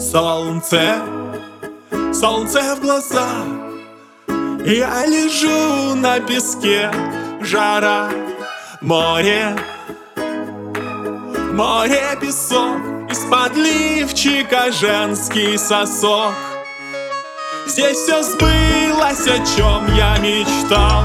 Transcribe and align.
Солнце, 0.00 0.98
солнце 2.12 2.74
в 2.74 2.80
глаза 2.80 3.28
Я 4.64 5.06
лежу 5.06 5.94
на 5.94 6.18
песке, 6.18 6.90
жара 7.40 8.10
Море, 8.80 9.56
море, 11.52 12.18
песок. 12.20 12.78
Из-под 13.08 13.56
лифчика 13.56 14.72
женский 14.72 15.56
сосок. 15.56 16.34
Здесь 17.66 17.98
все 17.98 18.20
сбылось, 18.24 19.28
о 19.28 19.38
чем 19.54 19.94
я 19.94 20.18
мечтал 20.18 21.04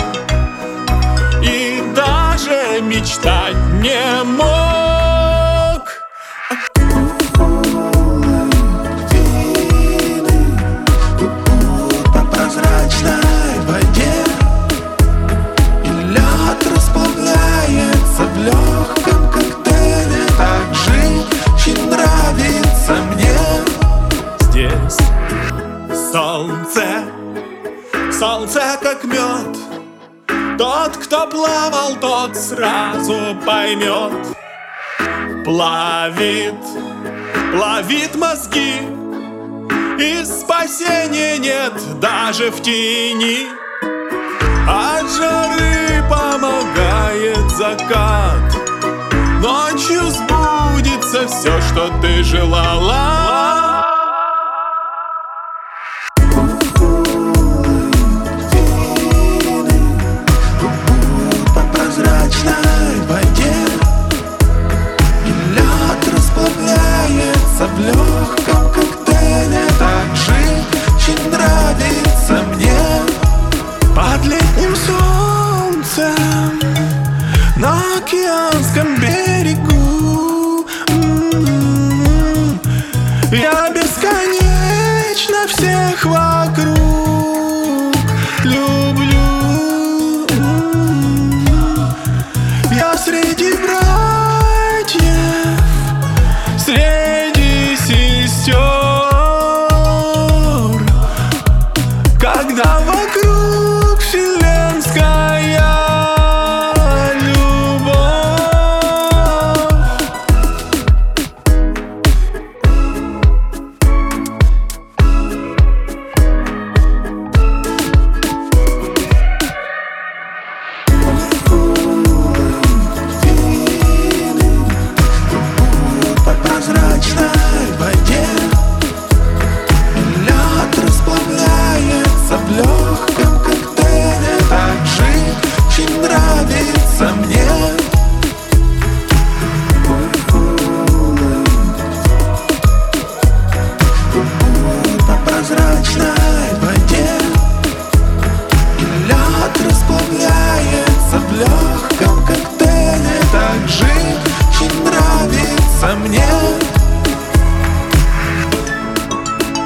даже 2.79 2.81
мечтать 2.81 3.55
не 3.81 4.23
мог. 4.23 5.83
По 12.13 12.21
прозрачной 12.25 13.59
воде 13.65 14.23
И 15.83 15.89
лед 16.11 16.67
расплавляется 16.75 18.23
в 18.23 18.37
легком 18.37 19.31
коктейле. 19.31 20.23
Так 20.37 20.75
жить 20.75 21.79
нравится 21.89 22.93
мне. 23.13 23.37
Здесь 24.41 24.97
солнце, 26.11 27.03
солнце 28.11 28.61
как 28.81 29.03
мед 29.03 29.68
Тот, 30.59 30.97
кто 30.97 31.25
плавал, 31.27 31.95
тот 32.01 32.35
сразу 32.35 33.15
поймет. 33.45 34.11
Плавит, 35.45 36.53
плавит 37.53 38.15
мозги 38.15 38.73
И 39.97 40.25
спасения 40.25 41.37
нет 41.37 41.71
даже 42.01 42.51
в 42.51 42.61
тени. 42.61 43.47
От 44.67 45.09
жары 45.09 46.03
помогает 46.09 47.49
закат. 47.51 48.53
Ночью 49.41 50.01
сбудется 50.09 51.25
все, 51.25 51.61
что 51.61 51.89
ты 52.01 52.21
желала 52.21 53.38
океанском 78.09 78.95
берегу. 78.99 80.65
Я 83.31 83.68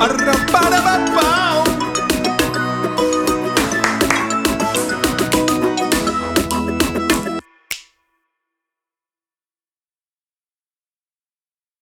Arra, 0.04 0.34
para, 0.52 0.82
para. 0.82 1.23